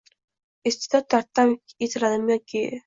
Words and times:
Iste’dod 0.71 1.11
darddan 1.15 1.55
yetiladimi 1.85 2.37
yoki? 2.39 2.69